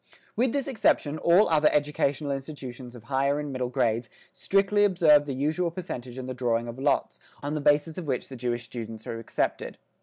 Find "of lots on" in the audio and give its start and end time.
6.67-7.53